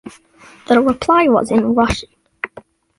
The 0.67 0.81
reply 0.81 1.27
was 1.27 1.51
in 1.51 1.75
Russian. 1.75 2.09